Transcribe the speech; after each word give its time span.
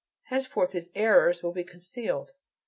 Henceforth 0.29 0.71
his 0.71 0.89
"errors" 0.95 1.43
will 1.43 1.51
be 1.51 1.63
concealed. 1.63 2.31